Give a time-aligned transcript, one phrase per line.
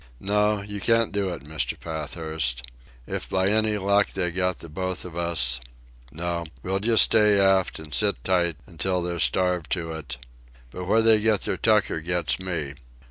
[0.19, 1.79] "No, you can't do it, Mr.
[1.79, 2.63] Pathurst.
[3.05, 5.59] If by any luck they got the both of us...
[6.11, 10.17] No; we'll just stay aft and sit tight until they're starved to it...
[10.71, 12.73] But where they get their tucker gets me.